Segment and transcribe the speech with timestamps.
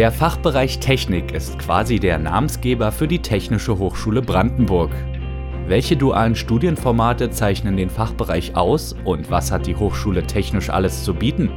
[0.00, 4.90] Der Fachbereich Technik ist quasi der Namensgeber für die Technische Hochschule Brandenburg.
[5.66, 11.12] Welche dualen Studienformate zeichnen den Fachbereich aus und was hat die Hochschule technisch alles zu
[11.12, 11.50] bieten?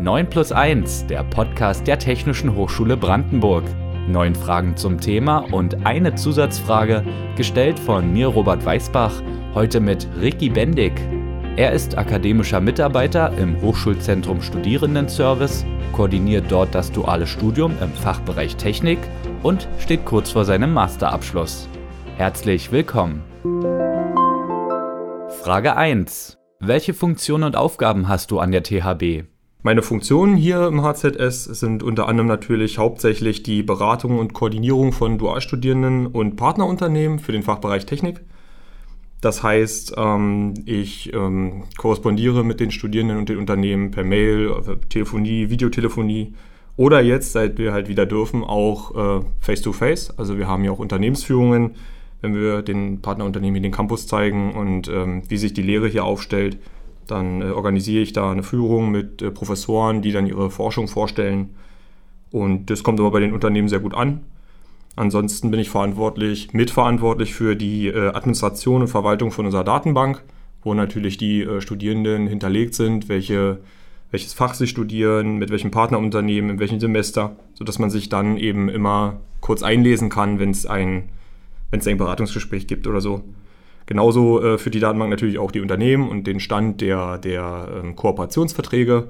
[0.00, 3.64] 9 plus 1, der Podcast der Technischen Hochschule Brandenburg.
[4.06, 7.02] Neun Fragen zum Thema und eine Zusatzfrage,
[7.36, 9.20] gestellt von mir Robert Weißbach,
[9.54, 10.92] heute mit Ricky Bendig.
[11.54, 18.98] Er ist akademischer Mitarbeiter im Hochschulzentrum Studierendenservice, koordiniert dort das duale Studium im Fachbereich Technik
[19.42, 21.68] und steht kurz vor seinem Masterabschluss.
[22.16, 23.22] Herzlich willkommen.
[25.42, 26.38] Frage 1.
[26.58, 29.26] Welche Funktionen und Aufgaben hast du an der THB?
[29.60, 35.18] Meine Funktionen hier im HZS sind unter anderem natürlich hauptsächlich die Beratung und Koordinierung von
[35.18, 38.22] Dualstudierenden und Partnerunternehmen für den Fachbereich Technik.
[39.22, 44.76] Das heißt, ähm, ich ähm, korrespondiere mit den Studierenden und den Unternehmen per Mail, äh,
[44.88, 46.34] Telefonie, Videotelefonie
[46.76, 50.10] oder jetzt, seit wir halt wieder dürfen, auch äh, Face-to-Face.
[50.10, 50.18] -face.
[50.18, 51.76] Also wir haben ja auch Unternehmensführungen,
[52.20, 56.04] wenn wir den Partnerunternehmen hier den Campus zeigen und ähm, wie sich die Lehre hier
[56.04, 56.58] aufstellt.
[57.06, 61.50] Dann äh, organisiere ich da eine Führung mit äh, Professoren, die dann ihre Forschung vorstellen.
[62.32, 64.22] Und das kommt aber bei den Unternehmen sehr gut an.
[64.94, 70.22] Ansonsten bin ich verantwortlich, mitverantwortlich für die äh, Administration und Verwaltung von unserer Datenbank,
[70.62, 73.58] wo natürlich die äh, Studierenden hinterlegt sind, welche,
[74.10, 78.68] welches Fach sie studieren, mit welchem Partnerunternehmen, in welchem Semester, sodass man sich dann eben
[78.68, 81.08] immer kurz einlesen kann, wenn es ein,
[81.70, 83.24] wenn's ein Beratungsgespräch gibt oder so.
[83.86, 87.96] Genauso äh, für die Datenbank natürlich auch die Unternehmen und den Stand der, der ähm,
[87.96, 89.08] Kooperationsverträge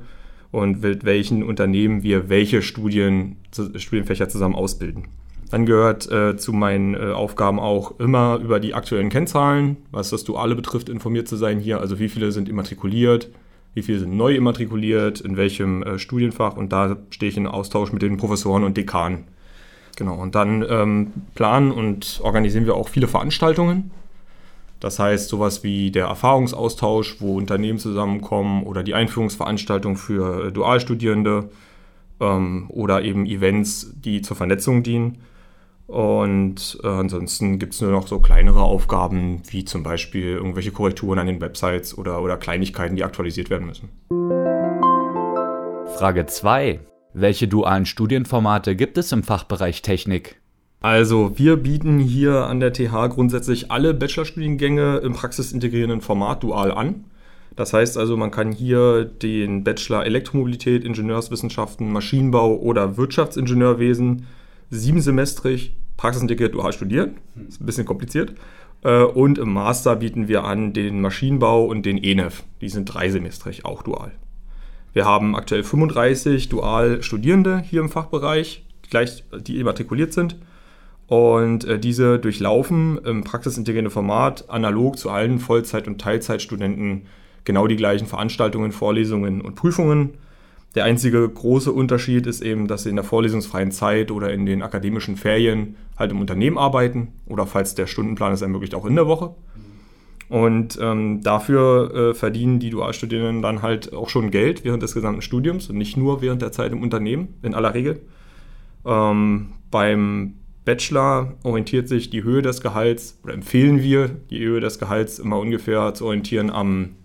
[0.53, 5.09] und mit welchen Unternehmen wir welche Studien, Studienfächer zusammen ausbilden.
[5.53, 10.25] Dann gehört äh, zu meinen äh, Aufgaben auch immer über die aktuellen Kennzahlen, was das
[10.25, 11.79] Duale betrifft, informiert zu sein hier.
[11.79, 13.29] Also wie viele sind immatrikuliert,
[13.75, 16.57] wie viele sind neu immatrikuliert, in welchem äh, Studienfach.
[16.57, 19.25] Und da stehe ich in Austausch mit den Professoren und Dekanen.
[19.97, 23.91] Genau, und dann ähm, planen und organisieren wir auch viele Veranstaltungen.
[24.81, 31.51] Das heißt, sowas wie der Erfahrungsaustausch, wo Unternehmen zusammenkommen oder die Einführungsveranstaltung für äh, Dualstudierende
[32.21, 35.19] ähm, oder eben Events, die zur Vernetzung dienen.
[35.87, 41.19] Und äh, ansonsten gibt es nur noch so kleinere Aufgaben, wie zum Beispiel irgendwelche Korrekturen
[41.19, 43.91] an den Websites oder, oder Kleinigkeiten, die aktualisiert werden müssen.
[45.97, 46.81] Frage 2.
[47.15, 50.41] Welche dualen Studienformate gibt es im Fachbereich Technik?
[50.81, 57.05] Also wir bieten hier an der TH grundsätzlich alle Bachelorstudiengänge im praxisintegrierenden Format dual an.
[57.55, 64.27] Das heißt also, man kann hier den Bachelor Elektromobilität, Ingenieurswissenschaften, Maschinenbau oder Wirtschaftsingenieurwesen
[64.73, 67.19] siebensemestrig praxisintegriert dual studieren.
[67.49, 68.35] Ist ein bisschen kompliziert.
[68.83, 72.43] Äh, und im Master bieten wir an den Maschinenbau und den ENEF.
[72.61, 74.13] Die sind dreisemestrig, auch dual.
[74.93, 80.37] Wir haben aktuell 35 dual Studierende hier im Fachbereich, gleich, die immatrikuliert sind.
[81.07, 87.03] Und äh, diese durchlaufen im praxisintegrierenden Format analog zu allen Vollzeit- und Teilzeitstudenten
[87.45, 90.15] genau die gleichen Veranstaltungen, Vorlesungen und Prüfungen
[90.75, 94.63] der einzige große Unterschied ist eben, dass sie in der vorlesungsfreien Zeit oder in den
[94.63, 99.07] akademischen Ferien halt im Unternehmen arbeiten oder falls der Stundenplan es ermöglicht, auch in der
[99.07, 99.35] Woche.
[100.31, 105.21] Und ähm, dafür äh, verdienen die Dualstudierenden dann halt auch schon Geld während des gesamten
[105.21, 108.01] Studiums und nicht nur während der Zeit im Unternehmen, in aller Regel.
[108.87, 110.35] Ähm, beim
[110.65, 115.39] Bachelor orientiert sich die Höhe des Gehalts oder empfehlen wir, die Höhe des Gehalts immer
[115.39, 116.97] ungefähr zu orientieren am,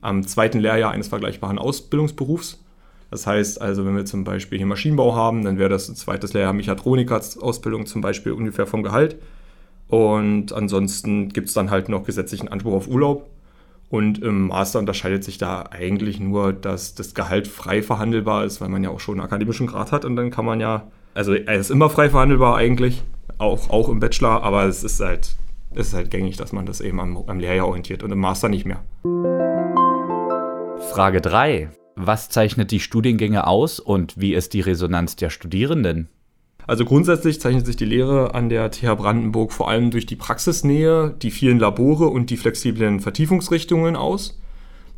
[0.00, 2.61] am zweiten Lehrjahr eines vergleichbaren Ausbildungsberufs.
[3.12, 6.32] Das heißt also, wenn wir zum Beispiel hier Maschinenbau haben, dann wäre das ein zweites
[6.32, 9.16] Lehrjahr Mechatroniker-Ausbildung zum Beispiel ungefähr vom Gehalt.
[9.86, 13.28] Und ansonsten gibt es dann halt noch gesetzlichen Anspruch auf Urlaub.
[13.90, 18.70] Und im Master unterscheidet sich da eigentlich nur, dass das Gehalt frei verhandelbar ist, weil
[18.70, 21.56] man ja auch schon einen akademischen Grad hat und dann kann man ja, also er
[21.56, 23.02] ist immer frei verhandelbar eigentlich,
[23.36, 25.36] auch, auch im Bachelor, aber es ist halt,
[25.74, 28.48] es ist halt gängig, dass man das eben am, am Lehrjahr orientiert und im Master
[28.48, 28.82] nicht mehr.
[30.94, 31.68] Frage 3.
[31.94, 36.08] Was zeichnet die Studiengänge aus und wie ist die Resonanz der Studierenden?
[36.66, 41.14] Also grundsätzlich zeichnet sich die Lehre an der TH Brandenburg vor allem durch die Praxisnähe,
[41.20, 44.40] die vielen Labore und die flexiblen Vertiefungsrichtungen aus.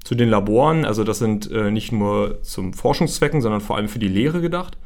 [0.05, 3.99] Zu den Laboren, also das sind äh, nicht nur zum Forschungszwecken, sondern vor allem für
[3.99, 4.76] die Lehre gedacht.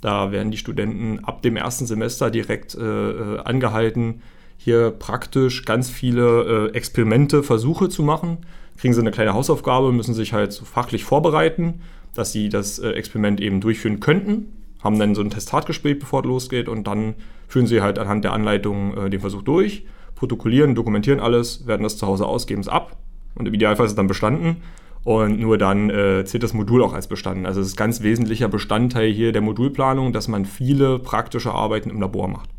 [0.00, 4.22] Da werden die Studenten ab dem ersten Semester direkt äh, äh angehalten,
[4.56, 8.38] hier praktisch ganz viele Experimente, Versuche zu machen
[8.76, 11.80] kriegen sie eine kleine Hausaufgabe, müssen sich halt so fachlich vorbereiten,
[12.14, 14.48] dass sie das äh, Experiment eben durchführen könnten,
[14.82, 17.14] haben dann so ein Testatgespräch, bevor es losgeht und dann
[17.48, 21.96] führen sie halt anhand der Anleitung äh, den Versuch durch, protokollieren, dokumentieren alles, werden das
[21.96, 22.96] zu Hause aus, geben es ab
[23.34, 24.56] und im Idealfall ist es dann bestanden
[25.04, 27.46] und nur dann äh, zählt das Modul auch als bestanden.
[27.46, 32.00] Also es ist ganz wesentlicher Bestandteil hier der Modulplanung, dass man viele praktische Arbeiten im
[32.00, 32.50] Labor macht.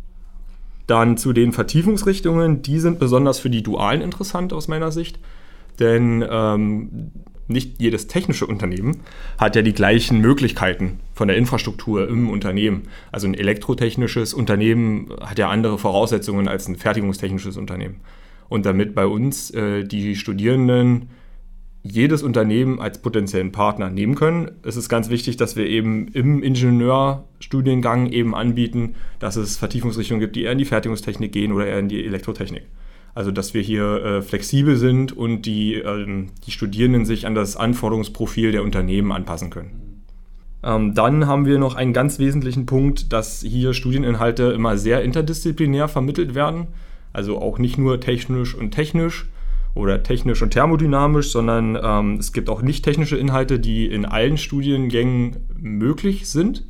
[0.88, 5.19] Dann zu den Vertiefungsrichtungen, die sind besonders für die Dualen interessant aus meiner Sicht,
[5.80, 7.12] denn ähm,
[7.48, 9.02] nicht jedes technische Unternehmen
[9.38, 12.84] hat ja die gleichen Möglichkeiten von der Infrastruktur im Unternehmen.
[13.12, 18.02] Also ein elektrotechnisches Unternehmen hat ja andere Voraussetzungen als ein fertigungstechnisches Unternehmen.
[18.50, 21.10] Und damit bei uns äh, die Studierenden
[21.84, 24.52] jedes Unternehmen als potenziellen Partner nehmen können.
[24.64, 30.38] Es ist ganz wichtig, dass wir eben im Ingenieurstudiengang eben anbieten, dass es Vertiefungsrichtungen gibt,
[30.38, 32.64] die eher in die Fertigungstechnik gehen oder eher in die Elektrotechnik.
[33.15, 37.56] Also dass wir hier äh, flexibel sind und die, ähm, die Studierenden sich an das
[37.56, 40.04] Anforderungsprofil der Unternehmen anpassen können.
[40.63, 45.88] Ähm, dann haben wir noch einen ganz wesentlichen Punkt, dass hier Studieninhalte immer sehr interdisziplinär
[45.88, 46.68] vermittelt werden.
[47.12, 49.27] Also auch nicht nur technisch und technisch
[49.75, 54.38] oder technisch und thermodynamisch, sondern ähm, es gibt auch nicht technische Inhalte, die in allen
[54.38, 56.66] Studiengängen möglich sind.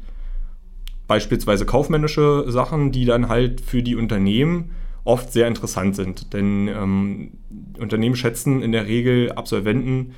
[1.08, 4.72] Beispielsweise kaufmännische Sachen, die dann halt für die Unternehmen
[5.04, 6.34] oft sehr interessant sind.
[6.34, 7.32] Denn ähm,
[7.80, 10.14] Unternehmen schätzen in der Regel Absolventen,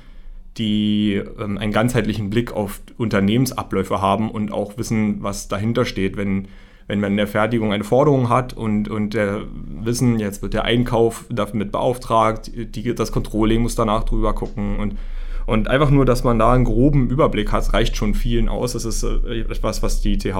[0.58, 6.16] die ähm, einen ganzheitlichen Blick auf Unternehmensabläufe haben und auch wissen, was dahinter steht.
[6.16, 6.48] Wenn,
[6.86, 9.42] wenn man in der Fertigung eine Forderung hat und, und der
[9.82, 14.96] Wissen, jetzt wird der Einkauf damit beauftragt, die, das Controlling muss danach drüber gucken und
[15.46, 18.72] und einfach nur, dass man da einen groben Überblick hat, reicht schon vielen aus.
[18.72, 20.34] Das ist äh, etwas, was die TH äh,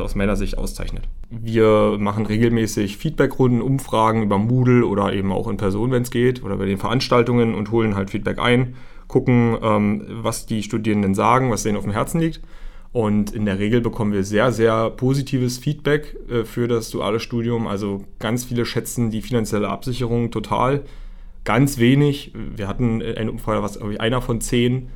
[0.00, 1.04] aus meiner Sicht auszeichnet.
[1.30, 6.42] Wir machen regelmäßig Feedbackrunden, Umfragen über Moodle oder eben auch in Person, wenn es geht,
[6.42, 8.74] oder bei den Veranstaltungen und holen halt Feedback ein,
[9.06, 12.40] gucken, ähm, was die Studierenden sagen, was denen auf dem Herzen liegt.
[12.90, 17.68] Und in der Regel bekommen wir sehr, sehr positives Feedback äh, für das duale Studium.
[17.68, 20.82] Also ganz viele schätzen die finanzielle Absicherung total
[21.48, 22.32] ganz wenig.
[22.34, 24.90] Wir hatten eine Umfrage, was glaube ich einer von zehn,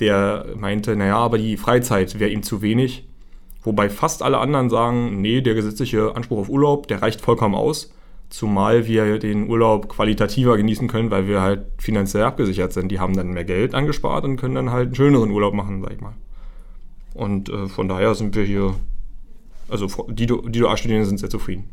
[0.00, 3.06] der meinte, naja, aber die Freizeit wäre ihm zu wenig.
[3.62, 7.94] Wobei fast alle anderen sagen, nee, der gesetzliche Anspruch auf Urlaub, der reicht vollkommen aus.
[8.28, 12.90] Zumal wir den Urlaub qualitativer genießen können, weil wir halt finanziell abgesichert sind.
[12.90, 15.92] Die haben dann mehr Geld angespart und können dann halt einen schöneren Urlaub machen, sag
[15.92, 16.14] ich mal.
[17.14, 18.74] Und äh, von daher sind wir hier,
[19.68, 21.70] also die, die Dualstudierenden sind sehr zufrieden.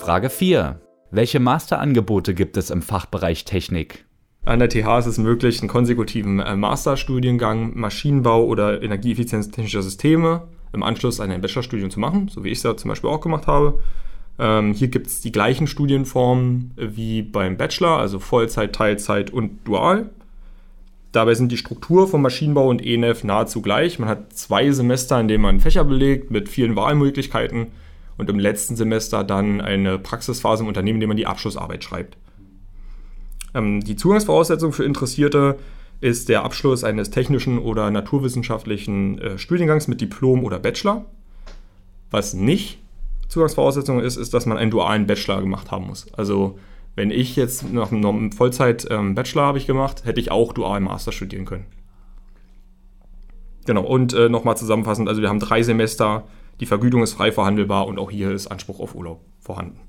[0.00, 0.80] Frage 4.
[1.12, 4.04] Welche Masterangebote gibt es im Fachbereich Technik?
[4.44, 10.44] An der TH ist es möglich, einen konsekutiven äh, Masterstudiengang Maschinenbau oder Energieeffizienz technischer Systeme
[10.72, 13.20] im Anschluss an ein Bachelorstudium zu machen, so wie ich es ja zum Beispiel auch
[13.20, 13.80] gemacht habe.
[14.38, 20.10] Ähm, hier gibt es die gleichen Studienformen wie beim Bachelor, also Vollzeit, Teilzeit und Dual.
[21.10, 23.98] Dabei sind die Struktur von Maschinenbau und ENF nahezu gleich.
[23.98, 27.72] Man hat zwei Semester, in denen man Fächer belegt mit vielen Wahlmöglichkeiten
[28.20, 32.16] und im letzten Semester dann eine Praxisphase im Unternehmen, in dem man die Abschlussarbeit schreibt.
[33.54, 35.58] Ähm, die Zugangsvoraussetzung für Interessierte
[36.00, 41.04] ist der Abschluss eines technischen oder naturwissenschaftlichen äh, Studiengangs mit Diplom oder Bachelor.
[42.10, 42.78] Was nicht
[43.28, 46.12] Zugangsvoraussetzung ist, ist, dass man einen dualen Bachelor gemacht haben muss.
[46.14, 46.58] Also
[46.96, 51.12] wenn ich jetzt nach einem Vollzeit-Bachelor ähm, habe ich gemacht, hätte ich auch dual Master
[51.12, 51.66] studieren können.
[53.66, 56.24] Genau, und äh, nochmal zusammenfassend, also wir haben drei Semester
[56.60, 59.80] die Vergütung ist frei verhandelbar und auch hier ist Anspruch auf Urlaub vorhanden.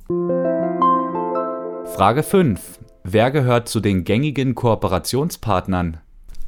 [1.95, 2.79] Frage 5.
[3.03, 5.97] Wer gehört zu den gängigen Kooperationspartnern?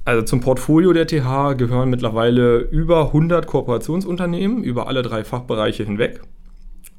[0.06, 6.21] Also zum Portfolio der TH gehören mittlerweile über 100 Kooperationsunternehmen über alle drei Fachbereiche hinweg.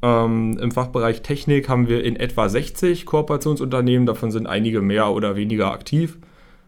[0.03, 5.37] Ähm, Im Fachbereich Technik haben wir in etwa 60 Kooperationsunternehmen, davon sind einige mehr oder
[5.37, 6.19] weniger aktiv.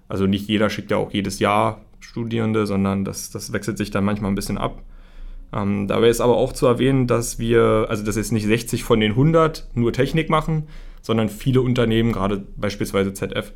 [0.08, 4.04] Also nicht jeder schickt ja auch jedes Jahr Studierende, sondern das, das wechselt sich dann
[4.04, 4.82] manchmal ein bisschen ab.
[5.52, 9.00] Ähm, dabei ist aber auch zu erwähnen, dass wir, also dass jetzt nicht 60 von
[9.00, 10.64] den 100 nur Technik machen,
[11.02, 13.52] sondern viele Unternehmen, gerade beispielsweise ZF,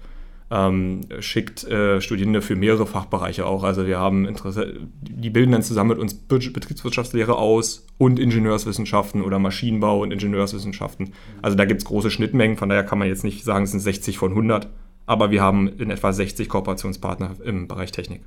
[0.51, 3.63] ähm, schickt äh, Studierende für mehrere Fachbereiche auch.
[3.63, 9.39] Also wir haben Interesse, die bilden dann zusammen mit uns Betriebswirtschaftslehre aus und Ingenieurswissenschaften oder
[9.39, 11.13] Maschinenbau und Ingenieurswissenschaften.
[11.41, 13.81] Also da gibt es große Schnittmengen, von daher kann man jetzt nicht sagen, es sind
[13.81, 14.69] 60 von 100,
[15.07, 18.23] aber wir haben in etwa 60 Kooperationspartner im Bereich Technik.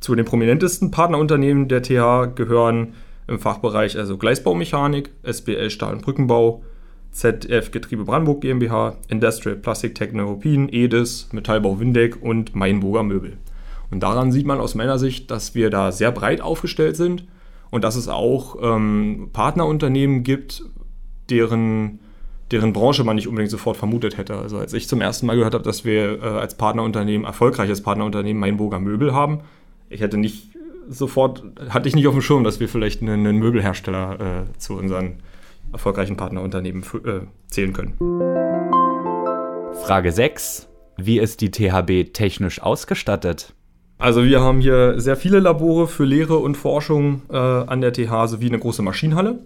[0.00, 2.94] Zu den prominentesten Partnerunternehmen der TH gehören
[3.26, 6.62] im Fachbereich also Gleisbaumechanik, SBL Stahl- und Brückenbau,
[7.10, 13.38] ZF Getriebe Brandenburg GmbH, Industrial Plastic Technologien, EDIS, Metallbau Windeck und Mainburger Möbel.
[13.90, 17.24] Und daran sieht man aus meiner Sicht, dass wir da sehr breit aufgestellt sind
[17.70, 20.62] und dass es auch ähm, Partnerunternehmen gibt,
[21.30, 22.00] deren,
[22.50, 24.36] deren Branche man nicht unbedingt sofort vermutet hätte.
[24.36, 28.40] Also als ich zum ersten Mal gehört habe, dass wir äh, als Partnerunternehmen, erfolgreiches Partnerunternehmen
[28.40, 29.40] Mainburger Möbel haben,
[29.90, 30.48] ich hätte nicht
[30.88, 34.76] sofort, hatte ich nicht auf dem Schirm, dass wir vielleicht einen, einen Möbelhersteller äh, zu
[34.76, 35.20] unseren
[35.72, 37.94] erfolgreichen Partnerunternehmen äh, zählen können.
[39.84, 40.68] Frage 6.
[40.96, 43.54] Wie ist die THB technisch ausgestattet?
[43.98, 48.28] Also wir haben hier sehr viele Labore für Lehre und Forschung äh, an der TH
[48.28, 49.40] sowie eine große Maschinenhalle.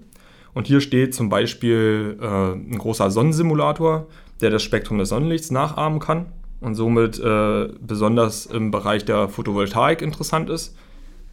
[0.55, 4.07] Und hier steht zum Beispiel äh, ein großer Sonnensimulator,
[4.43, 6.27] der das Spektrum des Sonnenlichts nachahmen kann
[6.63, 10.77] und somit äh, besonders im Bereich der Photovoltaik interessant ist.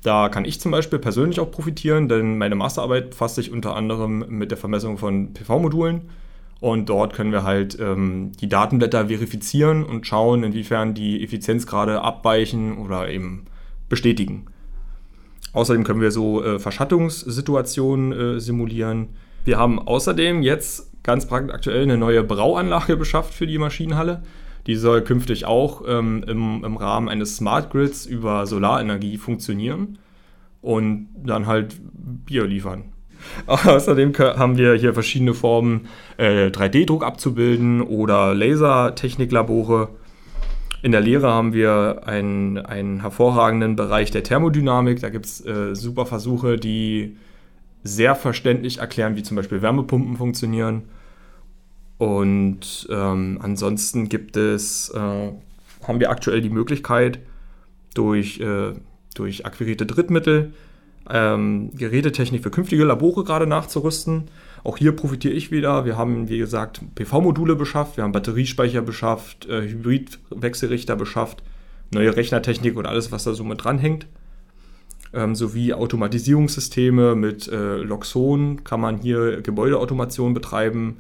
[0.04, 4.26] Da kann ich zum Beispiel persönlich auch profitieren, denn meine Masterarbeit fasst sich unter anderem
[4.30, 6.10] mit der Vermessung von PV-Modulen
[6.62, 12.78] und dort können wir halt ähm, die Datenblätter verifizieren und schauen, inwiefern die Effizienzgrade abweichen
[12.78, 13.46] oder eben
[13.88, 14.46] bestätigen.
[15.54, 19.10] Außerdem können wir so äh, Verschattungssituationen äh, simulieren.
[19.46, 24.22] Wir haben außerdem jetzt ganz praktisch aktuell eine neue Brauanlage beschafft für die Maschinenhalle.
[24.68, 29.98] Die soll künftig auch ähm, im, im Rahmen eines Smart Grids über Solarenergie funktionieren
[30.62, 31.75] und dann halt
[32.25, 32.86] Bier liefern.
[33.48, 35.88] Außerdem haben wir hier verschiedene Formen,
[36.18, 39.89] äh, 3D-Druck abzubilden oder Lasertechniklabore.
[40.82, 45.01] In der Lehre haben wir einen, einen hervorragenden Bereich der Thermodynamik.
[45.01, 47.18] Da gibt es äh, super Versuche, die
[47.84, 50.84] sehr verständlich erklären, wie zum Beispiel Wärmepumpen funktionieren.
[52.00, 57.20] Und ähm, ansonsten gibt es, äh, haben wir aktuell die Möglichkeit,
[57.94, 58.74] durch, äh,
[59.13, 60.53] durch akquirierte Drittmittel
[61.10, 64.29] ähm, Gerätetechnik für künftige Labore gerade nachzurüsten.
[64.63, 65.86] Auch hier profitiere ich wieder.
[65.86, 71.44] Wir haben, wie gesagt, PV-Module beschafft, wir haben Batteriespeicher beschafft, äh, Hybridwechselrichter beschafft,
[71.91, 74.08] neue Rechnertechnik und alles, was da so mit dranhängt.
[75.12, 80.98] Ähm, sowie Automatisierungssysteme mit äh, Loxon kann man hier Gebäudeautomation betreiben.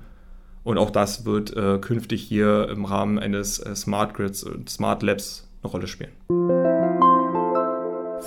[0.63, 5.03] Und auch das wird äh, künftig hier im Rahmen eines äh, Smart Grids und Smart
[5.03, 6.11] Labs eine Rolle spielen.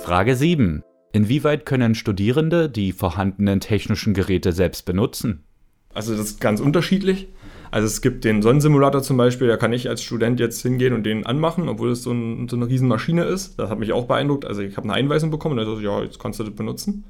[0.03, 0.83] Frage 7.
[1.11, 5.43] Inwieweit können Studierende die vorhandenen technischen Geräte selbst benutzen?
[5.93, 7.27] Also das ist ganz unterschiedlich.
[7.69, 11.03] Also es gibt den Sonnensimulator zum Beispiel, da kann ich als Student jetzt hingehen und
[11.03, 13.57] den anmachen, obwohl es so, ein, so eine Riesenmaschine ist.
[13.59, 14.45] Das hat mich auch beeindruckt.
[14.45, 17.03] Also ich habe eine Einweisung bekommen und also ja, jetzt kannst du das benutzen.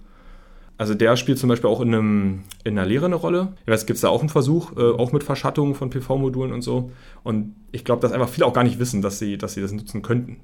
[0.78, 3.54] Also der spielt zum Beispiel auch in, einem, in einer Lehre eine Rolle.
[3.66, 6.62] Ich weiß, gibt es da auch einen Versuch, äh, auch mit Verschattung von PV-Modulen und
[6.62, 6.92] so.
[7.24, 9.72] Und ich glaube, dass einfach viele auch gar nicht wissen, dass sie, dass sie das
[9.72, 10.38] nutzen könnten.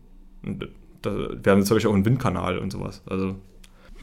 [0.43, 0.69] Und
[1.01, 3.01] da, wir zum Beispiel auch einen Windkanal und sowas.
[3.07, 3.36] Also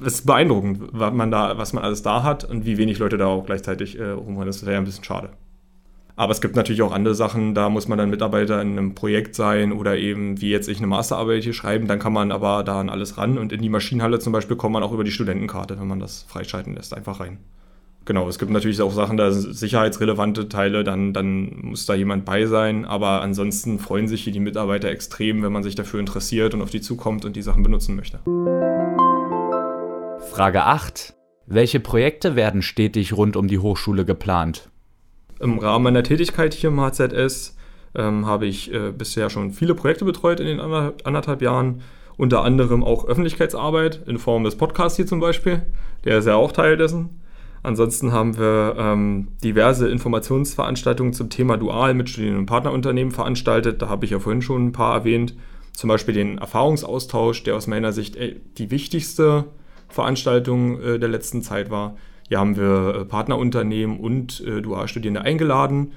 [0.01, 3.17] es ist beeindruckend, was man, da, was man alles da hat und wie wenig Leute
[3.17, 4.49] da auch gleichzeitig äh, rumrennen.
[4.49, 5.31] Das wäre ja ein bisschen schade.
[6.19, 9.35] Aber es gibt natürlich auch andere Sachen, da muss man dann Mitarbeiter in einem Projekt
[9.35, 12.81] sein oder eben wie jetzt ich eine Masterarbeit hier schreiben, dann kann man aber da
[12.81, 15.79] an alles ran und in die Maschinenhalle zum Beispiel kommt man auch über die Studentenkarte,
[15.79, 17.39] wenn man das freischalten lässt, einfach rein.
[18.07, 22.25] Genau, es gibt natürlich auch Sachen, da sind sicherheitsrelevante Teile, dann, dann muss da jemand
[22.25, 26.55] bei sein, aber ansonsten freuen sich hier die Mitarbeiter extrem, wenn man sich dafür interessiert
[26.55, 28.21] und auf die zukommt und die Sachen benutzen möchte.
[30.31, 31.15] Frage 8.
[31.47, 34.71] Welche Projekte werden stetig rund um die Hochschule geplant?
[35.39, 37.57] Im Rahmen meiner Tätigkeit hier im HZS
[37.95, 41.83] ähm, habe ich äh, bisher schon viele Projekte betreut in den anderthalb, anderthalb Jahren.
[42.17, 45.67] Unter anderem auch Öffentlichkeitsarbeit in Form des Podcasts hier zum Beispiel.
[46.05, 47.21] Der ist ja auch Teil dessen.
[47.63, 53.83] Ansonsten haben wir ähm, diverse Informationsveranstaltungen zum Thema Dual mit Studien- und Partnerunternehmen veranstaltet.
[53.83, 55.35] Da habe ich ja vorhin schon ein paar erwähnt.
[55.73, 59.45] Zum Beispiel den Erfahrungsaustausch, der aus meiner Sicht ey, die wichtigste
[59.89, 61.97] Veranstaltung äh, der letzten Zeit war.
[62.29, 65.93] Hier haben wir äh, Partnerunternehmen und äh, Dualstudierende eingeladen,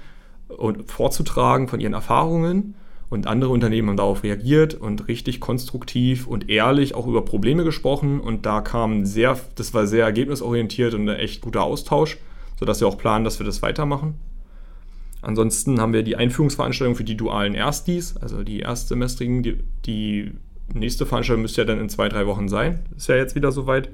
[0.49, 2.75] und vorzutragen von ihren Erfahrungen.
[3.09, 8.19] Und andere Unternehmen haben darauf reagiert und richtig konstruktiv und ehrlich auch über Probleme gesprochen.
[8.19, 12.17] Und da kam sehr, das war sehr ergebnisorientiert und ein echt guter Austausch,
[12.59, 14.15] sodass wir auch planen, dass wir das weitermachen.
[15.21, 19.41] Ansonsten haben wir die Einführungsveranstaltung für die dualen Erstis, also die Erstsemestrigen.
[19.41, 20.31] Die, die
[20.75, 22.79] nächste Veranstaltung müsste ja dann in zwei, drei Wochen sein.
[22.95, 23.89] Ist ja jetzt wieder soweit.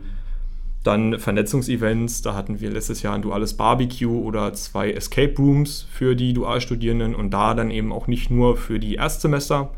[0.85, 6.15] Dann Vernetzungsevents, da hatten wir letztes Jahr ein duales Barbecue oder zwei Escape Rooms für
[6.15, 9.71] die Dualstudierenden und da dann eben auch nicht nur für die Erstsemester,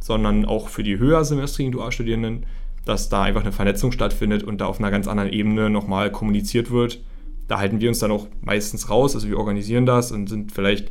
[0.00, 2.44] sondern auch für die höhersemestrigen Dualstudierenden,
[2.84, 6.72] dass da einfach eine Vernetzung stattfindet und da auf einer ganz anderen Ebene nochmal kommuniziert
[6.72, 7.04] wird.
[7.46, 10.90] Da halten wir uns dann auch meistens raus, also wir organisieren das und sind vielleicht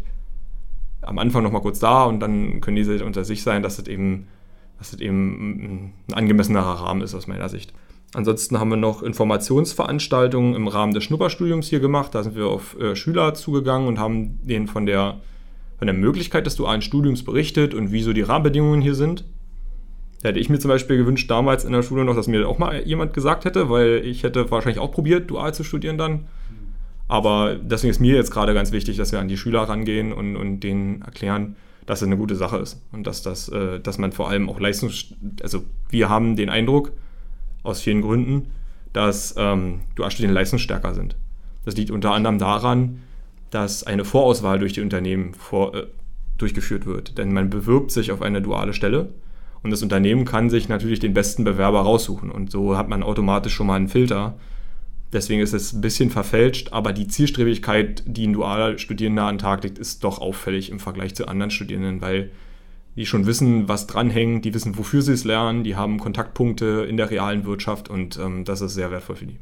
[1.01, 4.27] am Anfang nochmal kurz da und dann können diese unter sich sein, dass das eben,
[4.77, 7.73] dass das eben ein angemessenerer Rahmen ist aus meiner Sicht.
[8.13, 12.15] Ansonsten haben wir noch Informationsveranstaltungen im Rahmen des Schnupperstudiums hier gemacht.
[12.15, 15.19] Da sind wir auf äh, Schüler zugegangen und haben denen von der,
[15.77, 19.25] von der Möglichkeit des dualen Studiums berichtet und wie so die Rahmenbedingungen hier sind.
[20.21, 22.57] Da hätte ich mir zum Beispiel gewünscht, damals in der Schule noch, dass mir auch
[22.57, 26.27] mal jemand gesagt hätte, weil ich hätte wahrscheinlich auch probiert, dual zu studieren dann.
[27.07, 30.35] Aber deswegen ist mir jetzt gerade ganz wichtig, dass wir an die Schüler rangehen und,
[30.35, 34.11] und denen erklären, dass es eine gute Sache ist und dass, das, äh, dass man
[34.11, 35.13] vor allem auch Leistungs...
[35.41, 36.91] Also wir haben den Eindruck,
[37.63, 38.51] aus vielen Gründen,
[38.93, 41.15] dass ähm, Dualstudien leistungsstärker sind.
[41.65, 43.01] Das liegt unter anderem daran,
[43.49, 45.87] dass eine Vorauswahl durch die Unternehmen vor, äh,
[46.37, 47.17] durchgeführt wird.
[47.17, 49.09] Denn man bewirbt sich auf eine duale Stelle
[49.63, 52.31] und das Unternehmen kann sich natürlich den besten Bewerber raussuchen.
[52.31, 54.37] Und so hat man automatisch schon mal einen Filter.
[55.13, 59.41] Deswegen ist es ein bisschen verfälscht, aber die Zielstrebigkeit, die ein dualer Studierender an den
[59.41, 62.31] Tag legt, ist doch auffällig im Vergleich zu anderen Studierenden, weil
[62.97, 66.97] die schon wissen, was dranhängt, die wissen, wofür sie es lernen, die haben Kontaktpunkte in
[66.97, 69.37] der realen Wirtschaft und ähm, das ist sehr wertvoll für die.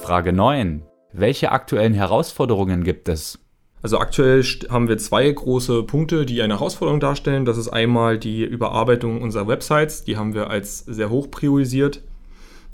[0.00, 0.82] Frage 9.
[1.12, 3.40] Welche aktuellen Herausforderungen gibt es?
[3.82, 7.44] Also aktuell haben wir zwei große Punkte, die eine Herausforderung darstellen.
[7.44, 10.04] Das ist einmal die Überarbeitung unserer Websites.
[10.04, 12.02] Die haben wir als sehr hoch priorisiert,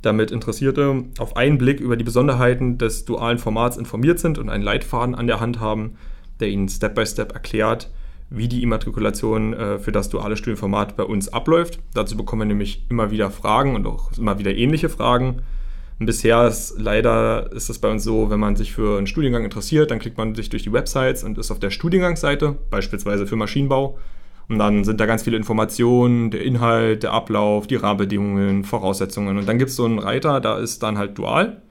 [0.03, 4.65] damit Interessierte auf einen Blick über die Besonderheiten des dualen Formats informiert sind und einen
[4.65, 5.97] Leitfaden an der Hand haben,
[6.41, 7.89] der ihnen Step-by-Step Step erklärt,
[8.31, 11.79] wie die Immatrikulation äh, für das duale Studienformat bei uns abläuft.
[11.95, 15.43] Dazu bekommen wir nämlich immer wieder Fragen und auch immer wieder ähnliche Fragen.
[15.99, 19.45] Und bisher ist leider ist es bei uns so, wenn man sich für einen Studiengang
[19.45, 23.37] interessiert, dann klickt man sich durch die Websites und ist auf der Studiengangsseite, beispielsweise für
[23.37, 23.99] Maschinenbau.
[24.49, 29.39] Und dann sind da ganz viele Informationen, der Inhalt, der Ablauf, die Rahmenbedingungen, Voraussetzungen.
[29.39, 31.63] Und dann gibt es so einen Reiter, da ist dann halt dual.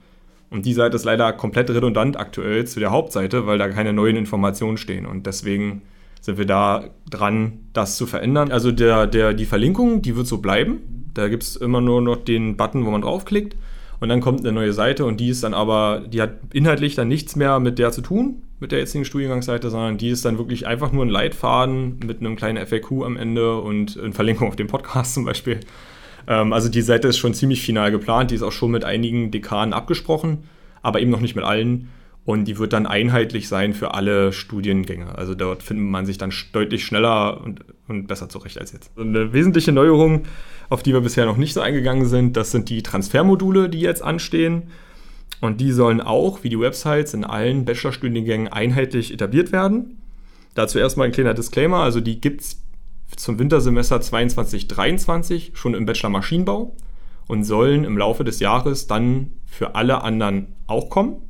[0.50, 4.18] Und die Seite ist leider komplett redundant aktuell zu der Hauptseite, weil da keine neuen
[4.18, 5.06] Informationen stehen.
[5.06, 5.84] Und deswegen
[6.26, 8.52] sind wir da dran, das zu verändern.
[8.52, 11.12] Also der, der, die Verlinkung, die wird so bleiben.
[11.14, 13.56] Da gibt es immer nur noch den Button, wo man draufklickt.
[14.00, 17.08] Und dann kommt eine neue Seite und die ist dann aber, die hat inhaltlich dann
[17.08, 20.66] nichts mehr mit der zu tun, mit der jetzigen Studiengangsseite, sondern die ist dann wirklich
[20.66, 24.68] einfach nur ein Leitfaden mit einem kleinen FAQ am Ende und eine Verlinkung auf den
[24.68, 25.60] Podcast zum Beispiel.
[26.28, 29.30] Ähm, also die Seite ist schon ziemlich final geplant, die ist auch schon mit einigen
[29.30, 30.40] Dekanen abgesprochen,
[30.82, 31.90] aber eben noch nicht mit allen.
[32.26, 35.16] Und die wird dann einheitlich sein für alle Studiengänge.
[35.16, 38.92] Also dort findet man sich dann deutlich schneller und, und besser zurecht als jetzt.
[38.98, 40.24] Eine wesentliche Neuerung,
[40.70, 44.02] auf die wir bisher noch nicht so eingegangen sind, das sind die Transfermodule, die jetzt
[44.02, 44.64] anstehen.
[45.40, 50.02] Und die sollen auch, wie die Websites, in allen Bachelorstudiengängen einheitlich etabliert werden.
[50.56, 51.82] Dazu erstmal ein kleiner Disclaimer.
[51.82, 52.64] Also die gibt es
[53.16, 56.76] zum Wintersemester 22-23 schon im Bachelor Maschinenbau
[57.28, 61.22] und sollen im Laufe des Jahres dann für alle anderen auch kommen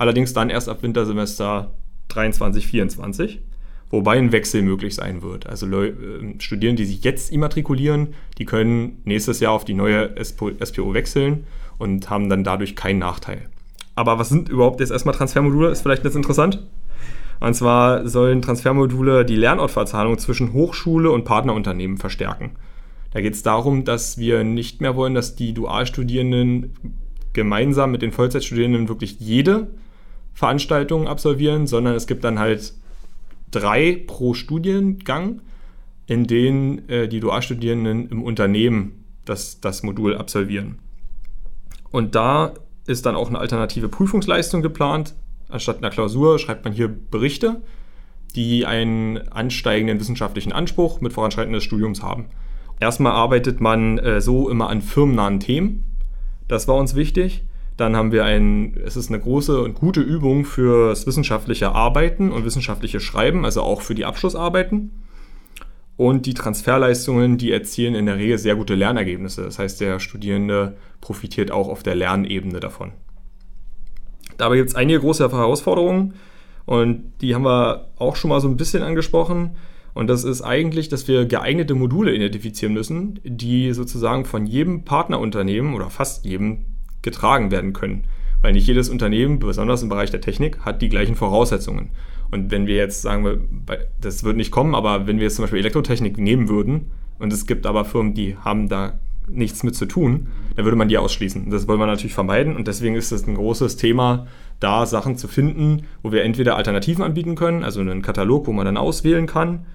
[0.00, 1.74] allerdings dann erst ab Wintersemester
[2.08, 3.42] 23, 24,
[3.90, 5.46] wobei ein Wechsel möglich sein wird.
[5.46, 10.12] Also Leu äh, Studierende, die sich jetzt immatrikulieren, die können nächstes Jahr auf die neue
[10.24, 11.44] SPO, SPO wechseln
[11.76, 13.50] und haben dann dadurch keinen Nachteil.
[13.94, 15.68] Aber was sind überhaupt jetzt erstmal Transfermodule?
[15.68, 16.66] Ist vielleicht jetzt interessant.
[17.40, 22.52] Und zwar sollen Transfermodule die Lernortverzahlung zwischen Hochschule und Partnerunternehmen verstärken.
[23.12, 26.72] Da geht es darum, dass wir nicht mehr wollen, dass die Dualstudierenden
[27.34, 29.68] gemeinsam mit den Vollzeitstudierenden wirklich jede
[30.32, 32.74] Veranstaltungen absolvieren, sondern es gibt dann halt
[33.50, 35.42] drei pro Studiengang,
[36.06, 40.78] in denen äh, die Dualstudierenden im Unternehmen das, das Modul absolvieren.
[41.90, 42.54] Und da
[42.86, 45.14] ist dann auch eine alternative Prüfungsleistung geplant.
[45.48, 47.62] Anstatt einer Klausur schreibt man hier Berichte,
[48.34, 52.26] die einen ansteigenden wissenschaftlichen Anspruch mit Voranschreiten des Studiums haben.
[52.78, 55.84] Erstmal arbeitet man äh, so immer an firmennahen Themen.
[56.48, 57.44] Das war uns wichtig.
[57.80, 62.44] Dann haben wir ein, es ist eine große und gute Übung fürs wissenschaftliche Arbeiten und
[62.44, 64.90] wissenschaftliche Schreiben, also auch für die Abschlussarbeiten.
[65.96, 69.44] Und die Transferleistungen, die erzielen in der Regel sehr gute Lernergebnisse.
[69.44, 72.92] Das heißt, der Studierende profitiert auch auf der Lernebene davon.
[74.36, 76.12] Dabei gibt es einige große Herausforderungen
[76.66, 79.56] und die haben wir auch schon mal so ein bisschen angesprochen.
[79.94, 85.72] Und das ist eigentlich, dass wir geeignete Module identifizieren müssen, die sozusagen von jedem Partnerunternehmen
[85.72, 86.69] oder fast jedem
[87.02, 88.04] getragen werden können.
[88.42, 91.90] Weil nicht jedes Unternehmen, besonders im Bereich der Technik, hat die gleichen Voraussetzungen.
[92.30, 93.64] Und wenn wir jetzt sagen,
[94.00, 97.46] das wird nicht kommen, aber wenn wir jetzt zum Beispiel Elektrotechnik nehmen würden und es
[97.46, 101.50] gibt aber Firmen, die haben da nichts mit zu tun, dann würde man die ausschließen.
[101.50, 104.26] Das wollen wir natürlich vermeiden und deswegen ist es ein großes Thema,
[104.58, 108.64] da Sachen zu finden, wo wir entweder Alternativen anbieten können, also einen Katalog, wo man
[108.64, 109.66] dann auswählen kann,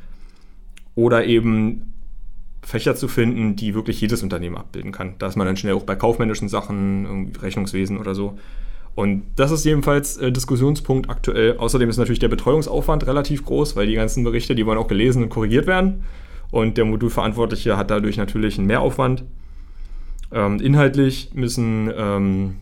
[0.95, 1.93] oder eben
[2.65, 5.13] Fächer zu finden, die wirklich jedes Unternehmen abbilden kann.
[5.19, 8.37] Da ist man dann schnell auch bei kaufmännischen Sachen, Rechnungswesen oder so.
[8.95, 11.57] Und das ist jedenfalls äh, Diskussionspunkt aktuell.
[11.57, 15.21] Außerdem ist natürlich der Betreuungsaufwand relativ groß, weil die ganzen Berichte, die wollen auch gelesen
[15.21, 16.05] und korrigiert werden.
[16.49, 19.25] Und der Modulverantwortliche hat dadurch natürlich einen Mehraufwand.
[20.31, 22.55] Ähm, inhaltlich müssen, ähm,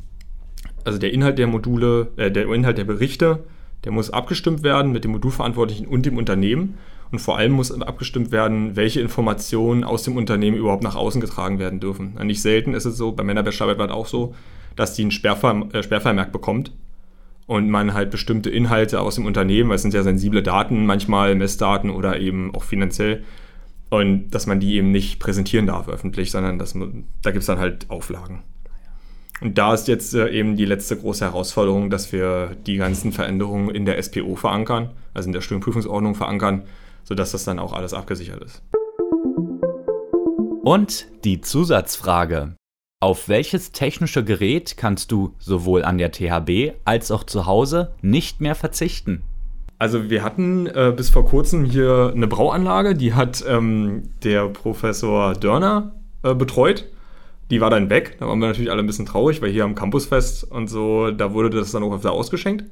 [0.84, 3.44] also der Inhalt der Module, äh, der Inhalt der Berichte,
[3.86, 6.78] der muss abgestimmt werden mit dem Modulverantwortlichen und dem Unternehmen.
[7.14, 11.60] Und vor allem muss abgestimmt werden, welche Informationen aus dem Unternehmen überhaupt nach außen getragen
[11.60, 12.16] werden dürfen.
[12.24, 14.36] Nicht selten ist es so, bei Männerbachelorarbeit war es auch so,
[14.76, 16.72] dass die einen Sperrver äh, Sperrvermerk bekommt
[17.46, 21.36] und man halt bestimmte Inhalte aus dem Unternehmen, weil es sind ja sensible Daten, manchmal
[21.36, 23.24] Messdaten oder eben auch finanziell,
[23.92, 27.46] und dass man die eben nicht präsentieren darf öffentlich, sondern dass man, da gibt es
[27.46, 28.42] dann halt Auflagen.
[29.40, 33.70] Und da ist jetzt äh, eben die letzte große Herausforderung, dass wir die ganzen Veränderungen
[33.70, 36.64] in der SPO verankern, also in der Studienprüfungsordnung verankern,
[37.04, 38.62] sodass das dann auch alles abgesichert ist.
[40.64, 42.56] Und die Zusatzfrage.
[43.02, 48.40] Auf welches technische Gerät kannst du sowohl an der THB als auch zu Hause nicht
[48.40, 49.24] mehr verzichten?
[49.78, 55.34] Also wir hatten äh, bis vor kurzem hier eine Brauanlage, die hat ähm, der Professor
[55.34, 55.92] Dörner
[56.24, 56.86] äh, betreut.
[57.52, 58.16] Die war dann weg.
[58.22, 61.34] Da waren wir natürlich alle ein bisschen traurig, weil hier am Campusfest und so, da
[61.34, 62.64] wurde das dann auch öfter ausgeschenkt.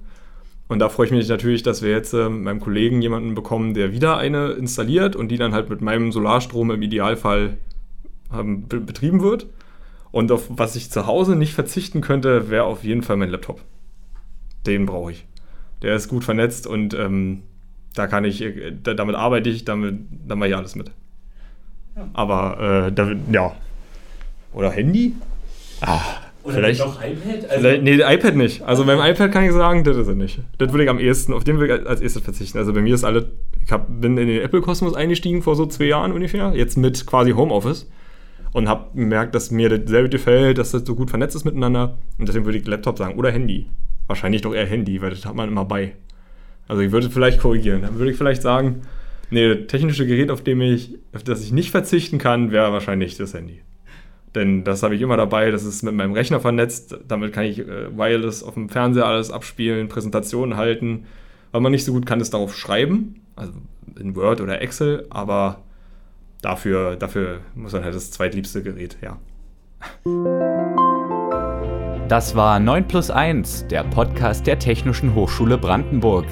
[0.71, 3.73] Und da freue ich mich natürlich, dass wir jetzt äh, mit meinem Kollegen jemanden bekommen,
[3.73, 7.57] der wieder eine installiert und die dann halt mit meinem Solarstrom im Idealfall
[8.34, 9.47] ähm, be betrieben wird.
[10.12, 13.60] Und auf was ich zu Hause nicht verzichten könnte, wäre auf jeden Fall mein Laptop.
[14.65, 15.25] Den brauche ich.
[15.81, 17.43] Der ist gut vernetzt und ähm,
[17.93, 20.89] da kann ich, äh, da, damit arbeite ich, damit, da mache ich alles mit.
[21.97, 22.10] Ja.
[22.13, 23.57] Aber äh, da, ja.
[24.53, 25.15] Oder Handy?
[25.81, 25.99] Ah,
[26.43, 27.49] Oder vielleicht doch iPad?
[27.49, 28.62] Also vielleicht, nee, iPad nicht.
[28.63, 30.39] Also beim iPad kann ich sagen, das ist es nicht.
[30.58, 32.58] Das würde ich am ehesten, auf den würde ich als erstes verzichten.
[32.58, 33.32] Also bei mir ist alle,
[33.63, 37.32] ich hab, bin in den Apple-Kosmos eingestiegen vor so zwei Jahren ungefähr, jetzt mit quasi
[37.32, 37.89] Homeoffice
[38.54, 42.27] und habe gemerkt, dass mir dasselbe gefällt, dass das so gut vernetzt ist miteinander und
[42.27, 43.67] deswegen würde ich Laptop sagen oder Handy.
[44.08, 45.93] Wahrscheinlich doch eher Handy, weil das hat man immer bei.
[46.67, 47.82] Also ich würde vielleicht korrigieren.
[47.82, 48.82] Dann würde ich vielleicht sagen,
[49.30, 53.15] nee, das technische Gerät, auf dem ich, auf das ich nicht verzichten kann, wäre wahrscheinlich
[53.17, 53.62] das Handy.
[54.35, 56.97] Denn das habe ich immer dabei, das ist mit meinem Rechner vernetzt.
[57.07, 61.05] Damit kann ich äh, wireless auf dem Fernseher alles abspielen, Präsentationen halten.
[61.51, 63.51] Weil man nicht so gut kann, ist darauf schreiben, also
[63.99, 65.59] in Word oder Excel, aber
[66.41, 69.17] dafür, dafür muss man halt das zweitliebste Gerät, ja.
[72.07, 76.25] Das war 9 plus 1, der Podcast der Technischen Hochschule Brandenburg.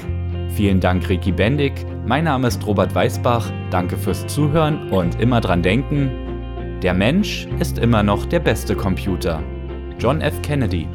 [0.49, 1.73] Vielen Dank, Ricky Bendig.
[2.05, 3.51] Mein Name ist Robert Weißbach.
[3.71, 6.11] Danke fürs Zuhören und immer dran denken:
[6.81, 9.43] der Mensch ist immer noch der beste Computer.
[9.99, 10.41] John F.
[10.41, 10.87] Kennedy